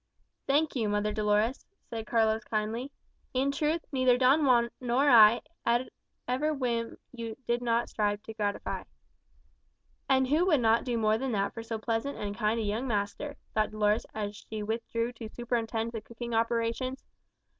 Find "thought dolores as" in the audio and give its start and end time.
13.53-14.35